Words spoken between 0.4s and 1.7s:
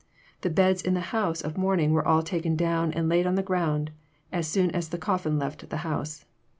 The beds in the house of